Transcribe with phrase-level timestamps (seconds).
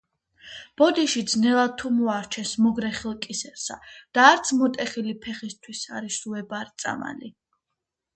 [0.81, 3.77] „ბოდიში ძნელად თუ მოარჩენს მოგრეხილს კისერსა,–
[4.19, 7.31] და არც მოტეხილი ფეხისთვის არის უებარი წამალი.“